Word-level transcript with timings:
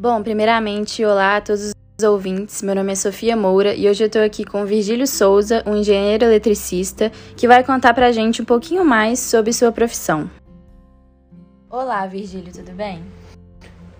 Bom, 0.00 0.22
primeiramente, 0.22 1.04
olá 1.04 1.38
a 1.38 1.40
todos 1.40 1.72
os 1.98 2.04
ouvintes. 2.04 2.62
Meu 2.62 2.72
nome 2.72 2.92
é 2.92 2.94
Sofia 2.94 3.36
Moura 3.36 3.74
e 3.74 3.88
hoje 3.88 4.04
eu 4.04 4.06
estou 4.06 4.22
aqui 4.22 4.44
com 4.44 4.64
Virgílio 4.64 5.08
Souza, 5.08 5.60
um 5.66 5.74
engenheiro 5.74 6.24
eletricista, 6.24 7.10
que 7.36 7.48
vai 7.48 7.64
contar 7.64 7.92
pra 7.94 8.12
gente 8.12 8.40
um 8.40 8.44
pouquinho 8.44 8.84
mais 8.84 9.18
sobre 9.18 9.52
sua 9.52 9.72
profissão. 9.72 10.30
Olá, 11.68 12.06
Virgílio, 12.06 12.52
tudo 12.52 12.70
bem? 12.76 13.02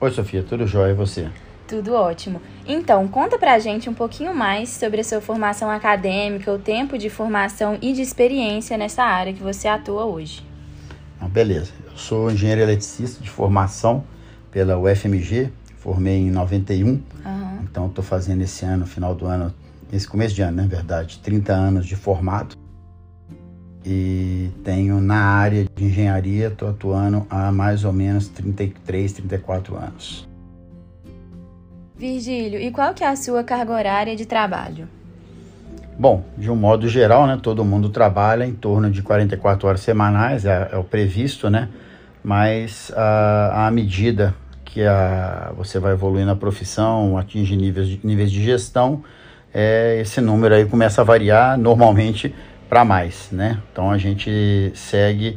Oi, 0.00 0.10
Sofia, 0.12 0.44
tudo 0.44 0.68
jóia 0.68 0.92
e 0.92 0.94
você? 0.94 1.28
Tudo 1.66 1.94
ótimo. 1.94 2.40
Então, 2.64 3.08
conta 3.08 3.36
pra 3.36 3.58
gente 3.58 3.90
um 3.90 3.94
pouquinho 3.94 4.32
mais 4.32 4.68
sobre 4.68 5.00
a 5.00 5.04
sua 5.04 5.20
formação 5.20 5.68
acadêmica, 5.68 6.52
o 6.52 6.60
tempo 6.60 6.96
de 6.96 7.10
formação 7.10 7.76
e 7.82 7.92
de 7.92 8.02
experiência 8.02 8.78
nessa 8.78 9.02
área 9.02 9.32
que 9.32 9.42
você 9.42 9.66
atua 9.66 10.04
hoje. 10.04 10.46
Ah, 11.20 11.26
beleza. 11.26 11.72
Eu 11.84 11.96
sou 11.96 12.30
engenheiro 12.30 12.60
eletricista 12.60 13.20
de 13.20 13.28
formação 13.28 14.04
pela 14.52 14.78
UFMG, 14.78 15.50
formei 15.88 16.18
em 16.18 16.30
91. 16.30 16.86
Uhum. 16.86 17.00
Então, 17.62 17.86
estou 17.86 18.04
fazendo 18.04 18.42
esse 18.42 18.62
ano, 18.62 18.86
final 18.86 19.14
do 19.14 19.24
ano, 19.24 19.54
esse 19.90 20.06
começo 20.06 20.34
de 20.34 20.42
ano, 20.42 20.58
na 20.58 20.62
né, 20.64 20.68
verdade, 20.68 21.18
30 21.20 21.52
anos 21.54 21.86
de 21.86 21.96
formado. 21.96 22.56
E 23.86 24.50
tenho 24.62 25.00
na 25.00 25.16
área 25.16 25.64
de 25.74 25.84
engenharia, 25.84 26.48
estou 26.48 26.68
atuando 26.68 27.26
há 27.30 27.50
mais 27.50 27.84
ou 27.84 27.92
menos 27.92 28.28
33, 28.28 29.12
34 29.12 29.76
anos. 29.76 30.28
Virgílio, 31.96 32.60
e 32.60 32.70
qual 32.70 32.92
que 32.92 33.02
é 33.02 33.08
a 33.08 33.16
sua 33.16 33.42
carga 33.42 33.72
horária 33.72 34.14
de 34.14 34.26
trabalho? 34.26 34.86
Bom, 35.98 36.22
de 36.36 36.50
um 36.50 36.54
modo 36.54 36.86
geral, 36.86 37.26
né, 37.26 37.38
todo 37.42 37.64
mundo 37.64 37.88
trabalha 37.88 38.44
em 38.44 38.52
torno 38.52 38.90
de 38.90 39.02
44 39.02 39.66
horas 39.66 39.80
semanais, 39.80 40.44
é, 40.44 40.68
é 40.70 40.76
o 40.76 40.84
previsto, 40.84 41.48
né? 41.48 41.70
Mas 42.22 42.92
a, 42.94 43.66
à 43.66 43.70
medida 43.70 44.34
que 44.78 44.84
a, 44.84 45.52
você 45.56 45.80
vai 45.80 45.92
evoluindo 45.92 46.26
na 46.26 46.36
profissão, 46.36 47.18
atinge 47.18 47.56
níveis 47.56 47.88
de, 47.88 48.00
níveis 48.04 48.30
de 48.30 48.40
gestão, 48.40 49.02
é, 49.52 49.98
esse 50.00 50.20
número 50.20 50.54
aí 50.54 50.66
começa 50.66 51.00
a 51.00 51.04
variar 51.04 51.58
normalmente 51.58 52.32
para 52.68 52.84
mais, 52.84 53.28
né? 53.32 53.60
Então 53.72 53.90
a 53.90 53.98
gente 53.98 54.70
segue 54.76 55.36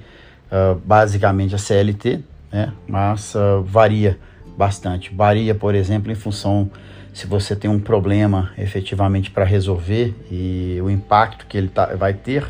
uh, 0.52 0.76
basicamente 0.86 1.56
a 1.56 1.58
CLT, 1.58 2.20
né? 2.52 2.72
Mas 2.88 3.34
uh, 3.34 3.64
varia 3.64 4.20
bastante. 4.56 5.12
Varia, 5.12 5.56
por 5.56 5.74
exemplo, 5.74 6.12
em 6.12 6.16
função 6.16 6.70
se 7.12 7.26
você 7.26 7.56
tem 7.56 7.68
um 7.68 7.80
problema 7.80 8.52
efetivamente 8.60 9.32
para 9.32 9.44
resolver 9.44 10.14
e 10.30 10.80
o 10.84 10.90
impacto 10.90 11.48
que 11.48 11.58
ele 11.58 11.68
tá, 11.68 11.88
vai 11.96 12.14
ter. 12.14 12.46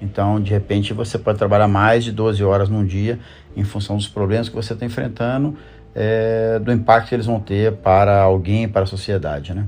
Então, 0.00 0.40
de 0.40 0.52
repente, 0.52 0.94
você 0.94 1.18
pode 1.18 1.36
trabalhar 1.36 1.66
mais 1.66 2.04
de 2.04 2.12
12 2.12 2.44
horas 2.44 2.68
num 2.68 2.84
dia 2.84 3.18
em 3.56 3.64
função 3.64 3.96
dos 3.96 4.06
problemas 4.06 4.48
que 4.48 4.54
você 4.54 4.72
está 4.72 4.86
enfrentando, 4.86 5.56
é, 5.94 6.58
do 6.58 6.72
impacto 6.72 7.08
que 7.08 7.14
eles 7.14 7.26
vão 7.26 7.40
ter 7.40 7.72
para 7.76 8.20
alguém, 8.20 8.68
para 8.68 8.82
a 8.82 8.86
sociedade, 8.86 9.54
né? 9.54 9.66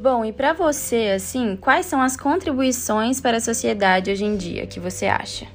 Bom, 0.00 0.24
e 0.24 0.32
para 0.32 0.52
você, 0.52 1.12
assim, 1.14 1.56
quais 1.56 1.86
são 1.86 2.02
as 2.02 2.16
contribuições 2.16 3.20
para 3.20 3.36
a 3.36 3.40
sociedade 3.40 4.10
hoje 4.10 4.24
em 4.24 4.36
dia 4.36 4.66
que 4.66 4.80
você 4.80 5.06
acha? 5.06 5.46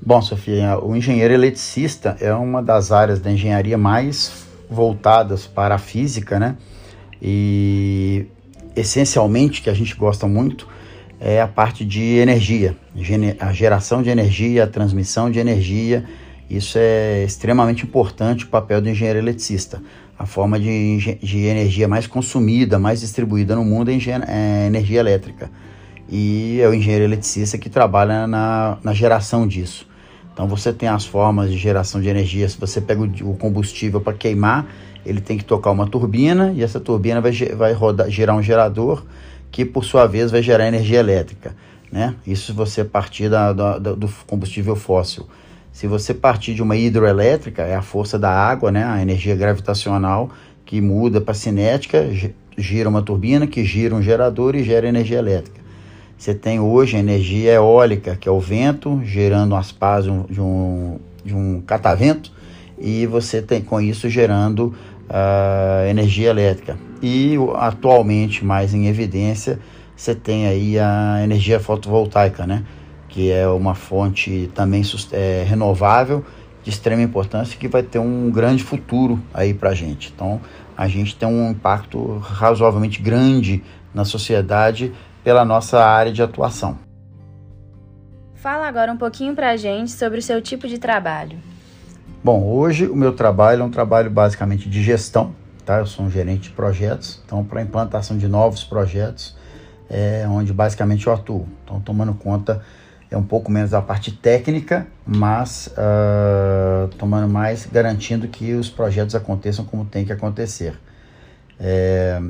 Bom, 0.00 0.22
Sofia, 0.22 0.78
o 0.78 0.94
engenheiro 0.94 1.34
eletricista 1.34 2.16
é 2.20 2.32
uma 2.32 2.62
das 2.62 2.92
áreas 2.92 3.20
da 3.20 3.30
engenharia 3.30 3.76
mais 3.76 4.46
voltadas 4.70 5.46
para 5.46 5.74
a 5.74 5.78
física, 5.78 6.38
né? 6.38 6.56
E 7.20 8.26
essencialmente 8.76 9.60
que 9.60 9.68
a 9.68 9.74
gente 9.74 9.94
gosta 9.94 10.26
muito 10.26 10.68
é 11.18 11.40
a 11.40 11.48
parte 11.48 11.84
de 11.84 12.16
energia, 12.16 12.74
a 13.40 13.52
geração 13.52 14.02
de 14.02 14.08
energia, 14.08 14.64
a 14.64 14.66
transmissão 14.66 15.30
de 15.30 15.38
energia. 15.38 16.04
Isso 16.50 16.76
é 16.78 17.22
extremamente 17.22 17.84
importante 17.84 18.44
o 18.44 18.48
papel 18.48 18.80
do 18.80 18.88
engenheiro 18.88 19.20
eletricista. 19.20 19.80
A 20.18 20.26
forma 20.26 20.58
de, 20.58 21.14
de 21.22 21.38
energia 21.44 21.86
mais 21.86 22.08
consumida, 22.08 22.76
mais 22.76 23.00
distribuída 23.00 23.54
no 23.54 23.64
mundo 23.64 23.88
é, 23.90 23.94
é 24.26 24.66
energia 24.66 24.98
elétrica. 24.98 25.48
E 26.08 26.60
é 26.60 26.68
o 26.68 26.74
engenheiro 26.74 27.04
eletricista 27.04 27.56
que 27.56 27.70
trabalha 27.70 28.26
na, 28.26 28.78
na 28.82 28.92
geração 28.92 29.46
disso. 29.46 29.86
Então 30.32 30.48
você 30.48 30.72
tem 30.72 30.88
as 30.88 31.06
formas 31.06 31.52
de 31.52 31.56
geração 31.56 32.00
de 32.00 32.08
energia. 32.08 32.48
Se 32.48 32.58
você 32.58 32.80
pega 32.80 33.00
o 33.00 33.36
combustível 33.36 34.00
para 34.00 34.12
queimar, 34.12 34.66
ele 35.06 35.20
tem 35.20 35.38
que 35.38 35.44
tocar 35.44 35.70
uma 35.70 35.86
turbina 35.86 36.52
e 36.52 36.64
essa 36.64 36.80
turbina 36.80 37.20
vai, 37.20 37.30
vai 37.32 37.72
rodar, 37.72 38.10
gerar 38.10 38.34
um 38.34 38.42
gerador 38.42 39.04
que 39.52 39.64
por 39.64 39.84
sua 39.84 40.06
vez 40.06 40.32
vai 40.32 40.42
gerar 40.42 40.66
energia 40.66 40.98
elétrica. 40.98 41.54
Né? 41.92 42.16
Isso 42.26 42.46
se 42.46 42.52
você 42.52 42.84
partir 42.84 43.28
da, 43.28 43.52
da, 43.52 43.78
do 43.78 44.08
combustível 44.26 44.74
fóssil. 44.74 45.28
Se 45.72 45.86
você 45.86 46.12
partir 46.12 46.54
de 46.54 46.62
uma 46.62 46.76
hidroelétrica, 46.76 47.62
é 47.62 47.74
a 47.74 47.82
força 47.82 48.18
da 48.18 48.30
água, 48.30 48.70
né? 48.70 48.84
a 48.84 49.00
energia 49.00 49.34
gravitacional 49.36 50.30
que 50.64 50.80
muda 50.80 51.20
para 51.20 51.34
cinética, 51.34 52.08
gira 52.56 52.88
uma 52.88 53.02
turbina 53.02 53.46
que 53.46 53.64
gira 53.64 53.94
um 53.94 54.02
gerador 54.02 54.54
e 54.54 54.62
gera 54.62 54.88
energia 54.88 55.18
elétrica. 55.18 55.60
Você 56.16 56.34
tem 56.34 56.60
hoje 56.60 56.96
energia 56.96 57.54
eólica, 57.54 58.14
que 58.14 58.28
é 58.28 58.32
o 58.32 58.38
vento 58.38 59.00
gerando 59.04 59.56
as 59.56 59.72
pás 59.72 60.04
de 60.04 60.10
um, 60.40 60.98
de 61.24 61.34
um 61.34 61.62
catavento, 61.62 62.30
e 62.78 63.06
você 63.06 63.40
tem 63.40 63.62
com 63.62 63.80
isso 63.80 64.08
gerando 64.08 64.74
uh, 65.08 65.88
energia 65.88 66.30
elétrica. 66.30 66.78
E 67.02 67.36
atualmente, 67.56 68.44
mais 68.44 68.74
em 68.74 68.86
evidência, 68.86 69.58
você 69.96 70.14
tem 70.14 70.46
aí 70.46 70.78
a 70.78 71.20
energia 71.24 71.58
fotovoltaica, 71.58 72.46
né? 72.46 72.64
Que 73.10 73.30
é 73.30 73.46
uma 73.46 73.74
fonte 73.74 74.50
também 74.54 74.82
é, 75.12 75.44
renovável 75.46 76.24
de 76.62 76.70
extrema 76.70 77.02
importância 77.02 77.58
que 77.58 77.68
vai 77.68 77.82
ter 77.82 77.98
um 77.98 78.30
grande 78.30 78.62
futuro 78.62 79.20
aí 79.34 79.52
para 79.52 79.70
a 79.70 79.74
gente. 79.74 80.12
Então, 80.14 80.40
a 80.76 80.86
gente 80.88 81.16
tem 81.16 81.28
um 81.28 81.50
impacto 81.50 82.18
razoavelmente 82.18 83.02
grande 83.02 83.62
na 83.92 84.04
sociedade 84.04 84.92
pela 85.24 85.44
nossa 85.44 85.84
área 85.84 86.12
de 86.12 86.22
atuação. 86.22 86.78
Fala 88.34 88.66
agora 88.66 88.90
um 88.92 88.96
pouquinho 88.96 89.34
para 89.34 89.50
a 89.50 89.56
gente 89.56 89.90
sobre 89.90 90.18
o 90.18 90.22
seu 90.22 90.40
tipo 90.40 90.66
de 90.66 90.78
trabalho. 90.78 91.38
Bom, 92.22 92.44
hoje 92.44 92.86
o 92.86 92.96
meu 92.96 93.12
trabalho 93.12 93.62
é 93.62 93.64
um 93.64 93.70
trabalho 93.70 94.10
basicamente 94.10 94.68
de 94.68 94.82
gestão, 94.82 95.34
tá? 95.64 95.78
Eu 95.78 95.86
sou 95.86 96.06
um 96.06 96.10
gerente 96.10 96.44
de 96.44 96.50
projetos, 96.50 97.20
então 97.24 97.44
para 97.44 97.60
implantação 97.60 98.16
de 98.16 98.28
novos 98.28 98.62
projetos, 98.64 99.36
é 99.88 100.26
onde 100.28 100.52
basicamente 100.52 101.06
eu 101.06 101.12
atuo. 101.12 101.46
Então 101.64 101.80
tomando 101.80 102.14
conta 102.14 102.62
é 103.10 103.16
um 103.16 103.22
pouco 103.22 103.50
menos 103.50 103.70
da 103.70 103.82
parte 103.82 104.12
técnica, 104.12 104.86
mas 105.04 105.68
uh, 105.68 106.88
tomando 106.96 107.28
mais, 107.28 107.66
garantindo 107.66 108.28
que 108.28 108.54
os 108.54 108.70
projetos 108.70 109.14
aconteçam 109.14 109.64
como 109.64 109.84
tem 109.84 110.04
que 110.04 110.12
acontecer. 110.12 110.78
É, 111.58 112.22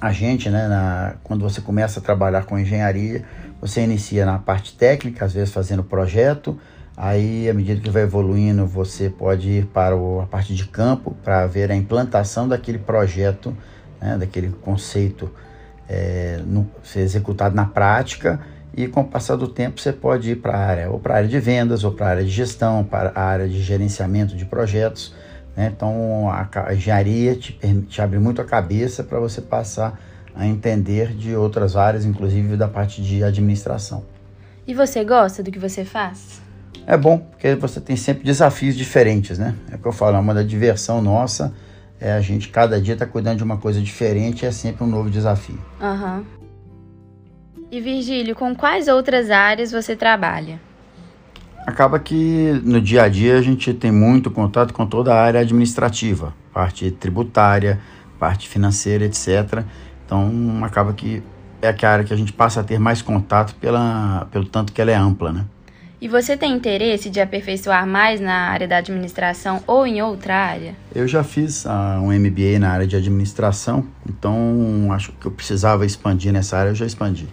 a 0.00 0.12
gente, 0.12 0.48
né, 0.48 0.66
na, 0.66 1.14
quando 1.22 1.42
você 1.42 1.60
começa 1.60 2.00
a 2.00 2.02
trabalhar 2.02 2.46
com 2.46 2.58
engenharia, 2.58 3.22
você 3.60 3.82
inicia 3.82 4.24
na 4.24 4.38
parte 4.38 4.74
técnica, 4.74 5.26
às 5.26 5.34
vezes 5.34 5.52
fazendo 5.52 5.84
projeto, 5.84 6.58
aí 6.96 7.48
à 7.48 7.54
medida 7.54 7.80
que 7.80 7.90
vai 7.90 8.02
evoluindo, 8.02 8.66
você 8.66 9.10
pode 9.10 9.48
ir 9.48 9.66
para 9.66 9.94
o, 9.94 10.22
a 10.22 10.26
parte 10.26 10.54
de 10.54 10.66
campo 10.66 11.14
para 11.22 11.46
ver 11.46 11.70
a 11.70 11.76
implantação 11.76 12.48
daquele 12.48 12.78
projeto, 12.78 13.54
né, 14.00 14.16
daquele 14.16 14.48
conceito 14.48 15.30
é, 15.86 16.40
no, 16.46 16.66
ser 16.82 17.00
executado 17.00 17.54
na 17.54 17.66
prática 17.66 18.40
e 18.76 18.88
com 18.88 19.02
o 19.02 19.04
passar 19.04 19.36
do 19.36 19.48
tempo 19.48 19.80
você 19.80 19.92
pode 19.92 20.32
ir 20.32 20.36
para 20.36 20.56
a 20.56 20.60
área, 20.60 20.90
ou 20.90 20.98
para 20.98 21.14
a 21.14 21.16
área 21.18 21.28
de 21.28 21.38
vendas, 21.38 21.84
ou 21.84 21.92
para 21.92 22.06
a 22.06 22.08
área 22.10 22.24
de 22.24 22.30
gestão, 22.30 22.84
para 22.84 23.12
a 23.14 23.22
área 23.22 23.48
de 23.48 23.62
gerenciamento 23.62 24.36
de 24.36 24.44
projetos, 24.44 25.14
né? 25.56 25.72
Então 25.74 26.30
a, 26.30 26.74
engenharia 26.74 27.36
te, 27.36 27.58
te 27.88 28.02
abre 28.02 28.18
muito 28.18 28.40
a 28.40 28.44
cabeça 28.44 29.04
para 29.04 29.18
você 29.18 29.40
passar 29.40 30.00
a 30.34 30.46
entender 30.46 31.14
de 31.14 31.34
outras 31.36 31.76
áreas, 31.76 32.04
inclusive 32.04 32.56
da 32.56 32.66
parte 32.66 33.00
de 33.00 33.22
administração. 33.22 34.04
E 34.66 34.74
você 34.74 35.04
gosta 35.04 35.42
do 35.42 35.50
que 35.50 35.58
você 35.58 35.84
faz? 35.84 36.42
É 36.86 36.96
bom, 36.96 37.18
porque 37.18 37.54
você 37.54 37.80
tem 37.80 37.96
sempre 37.96 38.24
desafios 38.24 38.76
diferentes, 38.76 39.38
né? 39.38 39.54
É 39.70 39.76
o 39.76 39.78
que 39.78 39.86
eu 39.86 39.92
falo, 39.92 40.16
é 40.16 40.18
uma 40.20 40.34
da 40.34 40.42
diversão 40.42 41.00
nossa 41.00 41.52
é 42.00 42.12
a 42.12 42.20
gente 42.20 42.48
cada 42.48 42.80
dia 42.80 42.96
tá 42.96 43.06
cuidando 43.06 43.38
de 43.38 43.44
uma 43.44 43.56
coisa 43.56 43.80
diferente, 43.80 44.44
é 44.44 44.50
sempre 44.50 44.84
um 44.84 44.86
novo 44.86 45.08
desafio. 45.10 45.58
Aham. 45.80 46.18
Uhum. 46.18 46.43
E 47.74 47.80
Virgílio, 47.80 48.36
com 48.36 48.54
quais 48.54 48.86
outras 48.86 49.32
áreas 49.32 49.72
você 49.72 49.96
trabalha? 49.96 50.60
acaba 51.66 51.98
que 51.98 52.62
no 52.62 52.80
dia 52.80 53.02
a 53.02 53.08
dia 53.08 53.36
a 53.36 53.42
gente 53.42 53.74
tem 53.74 53.90
muito 53.90 54.30
contato 54.30 54.72
com 54.72 54.86
toda 54.86 55.12
a 55.12 55.20
área 55.20 55.40
administrativa, 55.40 56.32
parte 56.52 56.88
tributária, 56.92 57.80
parte 58.16 58.48
financeira, 58.48 59.04
etc. 59.04 59.64
Então 60.06 60.62
acaba 60.62 60.92
que 60.92 61.20
é 61.60 61.66
a 61.68 61.90
área 61.90 62.04
que 62.04 62.14
a 62.14 62.16
gente 62.16 62.32
passa 62.32 62.60
a 62.60 62.62
ter 62.62 62.78
mais 62.78 63.02
contato 63.02 63.56
pela, 63.56 64.28
pelo 64.30 64.44
tanto 64.44 64.72
que 64.72 64.80
ela 64.80 64.92
é 64.92 64.96
ampla, 64.96 65.32
né? 65.32 65.44
E 66.00 66.06
você 66.06 66.36
tem 66.36 66.52
interesse 66.52 67.10
de 67.10 67.20
aperfeiçoar 67.20 67.84
mais 67.84 68.20
na 68.20 68.50
área 68.50 68.68
da 68.68 68.76
administração 68.76 69.64
ou 69.66 69.84
em 69.84 70.00
outra 70.00 70.36
área? 70.36 70.76
Eu 70.94 71.08
já 71.08 71.24
fiz 71.24 71.64
uh, 71.64 71.98
um 72.00 72.12
MBA 72.12 72.60
na 72.60 72.70
área 72.70 72.86
de 72.86 72.94
administração, 72.94 73.84
então 74.08 74.92
acho 74.92 75.10
que 75.10 75.26
eu 75.26 75.32
precisava 75.32 75.84
expandir 75.84 76.32
nessa 76.32 76.56
área, 76.56 76.70
eu 76.70 76.74
já 76.76 76.86
expandi. 76.86 77.26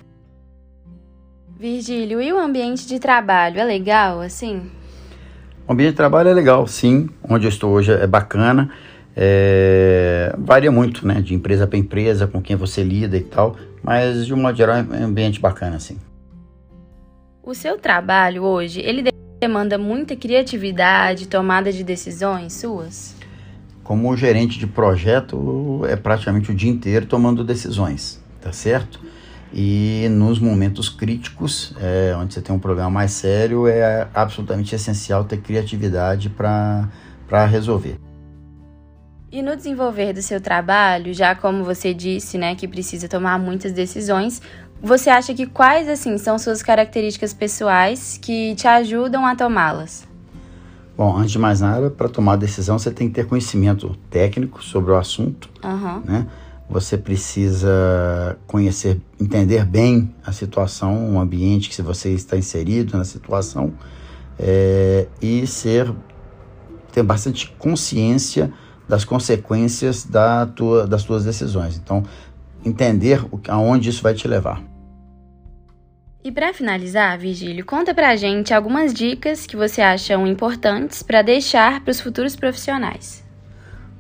Virgílio, 1.62 2.20
e 2.20 2.34
o 2.34 2.40
ambiente 2.40 2.88
de 2.88 2.98
trabalho 2.98 3.60
é 3.60 3.64
legal 3.64 4.20
assim? 4.20 4.64
O 5.68 5.72
ambiente 5.72 5.92
de 5.92 5.98
trabalho 5.98 6.28
é 6.28 6.34
legal, 6.34 6.66
sim. 6.66 7.08
Onde 7.22 7.46
eu 7.46 7.50
estou 7.50 7.70
hoje 7.70 7.92
é 7.92 8.08
bacana. 8.08 8.72
É, 9.16 10.34
varia 10.40 10.72
muito, 10.72 11.08
né? 11.08 11.22
De 11.22 11.36
empresa 11.36 11.68
para 11.68 11.78
empresa, 11.78 12.26
com 12.26 12.42
quem 12.42 12.56
você 12.56 12.82
lida 12.82 13.16
e 13.16 13.22
tal, 13.22 13.56
mas 13.84 14.26
de 14.26 14.34
um 14.34 14.38
modo 14.38 14.58
geral 14.58 14.78
é 14.78 14.82
um 14.82 15.06
ambiente 15.06 15.40
bacana, 15.40 15.76
assim. 15.76 16.00
O 17.44 17.54
seu 17.54 17.78
trabalho 17.78 18.42
hoje, 18.42 18.82
ele 18.82 19.12
demanda 19.40 19.78
muita 19.78 20.16
criatividade, 20.16 21.28
tomada 21.28 21.72
de 21.72 21.84
decisões 21.84 22.54
suas? 22.54 23.16
Como 23.84 24.18
gerente 24.18 24.58
de 24.58 24.66
projeto, 24.66 25.84
é 25.88 25.96
praticamente 25.96 26.50
o 26.50 26.56
dia 26.56 26.72
inteiro 26.72 27.06
tomando 27.06 27.44
decisões, 27.44 28.20
tá 28.42 28.52
certo? 28.52 29.00
E 29.54 30.08
nos 30.10 30.40
momentos 30.40 30.88
críticos, 30.88 31.74
é, 31.80 32.16
onde 32.18 32.34
você 32.34 32.42
tem 32.42 32.56
um 32.56 32.60
problema 32.60 32.90
mais 32.90 33.12
sério, 33.12 33.68
é 33.68 34.08
absolutamente 34.14 34.74
essencial 34.74 35.26
ter 35.26 35.38
criatividade 35.38 36.30
para 36.30 37.46
resolver. 37.46 37.98
E 39.32 39.42
no 39.42 39.56
desenvolver 39.56 40.14
do 40.14 40.22
seu 40.22 40.42
trabalho, 40.42 41.14
já 41.14 41.34
como 41.36 41.64
você 41.64 41.94
disse, 41.94 42.38
né, 42.38 42.56
que 42.56 42.68
precisa 42.68 43.08
tomar 43.08 43.40
muitas 43.40 43.72
decisões, 43.72 44.42
você 44.82 45.10
acha 45.10 45.34
que 45.34 45.46
quais 45.46 45.88
assim 45.88 46.18
são 46.18 46.40
suas 46.40 46.64
características 46.64 47.34
pessoais 47.34 48.18
que 48.22 48.56
te 48.56 48.68
ajudam 48.68 49.26
a 49.26 49.36
tomá-las? 49.36 50.08
Bom, 50.98 51.16
antes 51.16 51.32
de 51.32 51.40
mais 51.40 51.62
nada, 51.62 51.90
para 51.90 52.10
tomar 52.10 52.36
decisão 52.36 52.78
você 52.78 52.92
tem 52.92 53.08
que 53.08 53.16
ter 53.16 53.26
conhecimento 53.26 53.96
técnico 54.10 54.64
sobre 54.64 54.92
o 54.92 54.98
assunto, 54.98 55.50
uhum. 55.64 56.02
né? 56.06 56.28
Você 56.72 56.98
precisa 56.98 58.40
conhecer, 58.48 58.98
entender 59.20 59.66
bem 59.66 60.16
a 60.26 60.32
situação, 60.32 61.16
o 61.16 61.20
ambiente 61.20 61.70
que 61.70 61.82
você 61.82 62.12
está 62.12 62.38
inserido 62.38 62.98
na 62.98 63.04
situação 63.04 63.74
é, 64.40 65.06
e 65.22 65.46
ser 65.46 65.94
ter 66.94 67.04
bastante 67.04 67.50
consciência 67.60 68.54
das 68.88 69.04
consequências 69.04 70.06
da 70.06 70.46
tua, 70.46 70.88
das 70.88 71.04
tuas 71.04 71.26
decisões. 71.26 71.76
Então, 71.76 72.04
entender 72.64 73.22
aonde 73.50 73.90
isso 73.90 74.02
vai 74.02 74.14
te 74.14 74.26
levar. 74.26 74.64
E 76.24 76.32
para 76.32 76.54
finalizar, 76.54 77.18
Virgílio, 77.20 77.66
conta 77.66 77.94
pra 77.94 78.16
gente 78.16 78.54
algumas 78.54 78.94
dicas 78.94 79.46
que 79.46 79.58
você 79.58 79.82
acham 79.82 80.26
importantes 80.26 81.04
para 81.04 81.22
deixar 81.22 81.82
para 81.82 81.92
os 81.92 82.00
futuros 82.00 82.34
profissionais. 82.34 83.30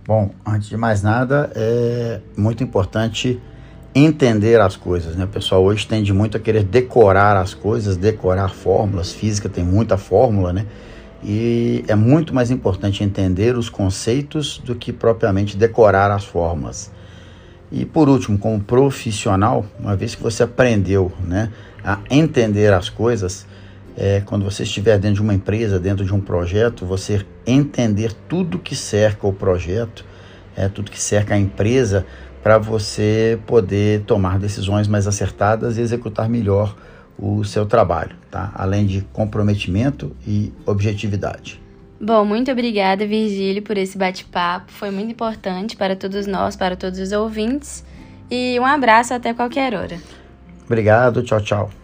Bom, 0.05 0.31
antes 0.43 0.67
de 0.67 0.75
mais 0.75 1.03
nada, 1.03 1.51
é 1.55 2.19
muito 2.35 2.63
importante 2.63 3.39
entender 3.93 4.59
as 4.59 4.75
coisas, 4.75 5.15
né? 5.15 5.25
O 5.25 5.27
pessoal 5.27 5.63
hoje 5.63 5.85
tende 5.85 6.11
muito 6.11 6.35
a 6.35 6.39
querer 6.39 6.63
decorar 6.63 7.37
as 7.37 7.53
coisas, 7.53 7.97
decorar 7.97 8.49
fórmulas, 8.49 9.11
física 9.11 9.47
tem 9.47 9.63
muita 9.63 9.97
fórmula, 9.97 10.51
né? 10.51 10.65
E 11.23 11.85
é 11.87 11.93
muito 11.93 12.33
mais 12.33 12.49
importante 12.49 13.03
entender 13.03 13.55
os 13.55 13.69
conceitos 13.69 14.57
do 14.65 14.73
que 14.73 14.91
propriamente 14.91 15.55
decorar 15.55 16.09
as 16.09 16.25
fórmulas. 16.25 16.91
E 17.71 17.85
por 17.85 18.09
último, 18.09 18.39
como 18.39 18.59
profissional, 18.59 19.63
uma 19.79 19.95
vez 19.95 20.15
que 20.15 20.23
você 20.23 20.41
aprendeu, 20.41 21.11
né, 21.23 21.51
a 21.83 21.99
entender 22.09 22.73
as 22.73 22.89
coisas, 22.89 23.45
é, 23.97 24.21
quando 24.21 24.43
você 24.45 24.63
estiver 24.63 24.97
dentro 24.97 25.15
de 25.15 25.21
uma 25.21 25.33
empresa, 25.33 25.79
dentro 25.79 26.05
de 26.05 26.13
um 26.13 26.21
projeto, 26.21 26.85
você 26.85 27.25
entender 27.45 28.13
tudo 28.27 28.59
que 28.59 28.75
cerca 28.75 29.27
o 29.27 29.33
projeto, 29.33 30.05
é, 30.55 30.67
tudo 30.67 30.91
que 30.91 30.99
cerca 30.99 31.35
a 31.35 31.37
empresa, 31.37 32.05
para 32.41 32.57
você 32.57 33.39
poder 33.45 34.01
tomar 34.01 34.39
decisões 34.39 34.87
mais 34.87 35.07
acertadas 35.07 35.77
e 35.77 35.81
executar 35.81 36.27
melhor 36.27 36.75
o 37.17 37.43
seu 37.43 37.65
trabalho, 37.65 38.15
tá? 38.31 38.51
além 38.55 38.85
de 38.85 39.01
comprometimento 39.13 40.15
e 40.25 40.51
objetividade. 40.65 41.61
Bom, 41.99 42.25
muito 42.25 42.51
obrigada, 42.51 43.05
Virgílio, 43.05 43.61
por 43.61 43.77
esse 43.77 43.95
bate-papo. 43.95 44.71
Foi 44.71 44.89
muito 44.89 45.11
importante 45.11 45.77
para 45.77 45.95
todos 45.95 46.25
nós, 46.25 46.55
para 46.55 46.75
todos 46.75 46.97
os 46.97 47.11
ouvintes. 47.11 47.85
E 48.29 48.59
um 48.59 48.65
abraço 48.65 49.13
até 49.13 49.35
qualquer 49.35 49.75
hora. 49.75 49.99
Obrigado, 50.65 51.21
tchau, 51.21 51.41
tchau. 51.41 51.80